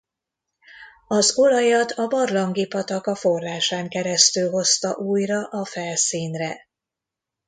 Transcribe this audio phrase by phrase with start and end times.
[1.07, 6.67] Az olajat a barlangi patak a forrásán keresztül hozta újra a felszínre.